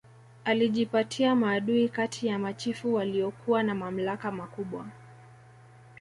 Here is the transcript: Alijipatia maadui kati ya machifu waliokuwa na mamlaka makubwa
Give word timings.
Alijipatia 0.45 1.35
maadui 1.35 1.89
kati 1.89 2.27
ya 2.27 2.39
machifu 2.39 2.93
waliokuwa 2.93 3.63
na 3.63 3.75
mamlaka 3.75 4.31
makubwa 4.31 4.85